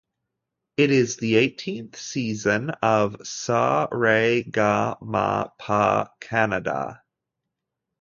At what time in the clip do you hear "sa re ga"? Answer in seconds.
3.23-4.95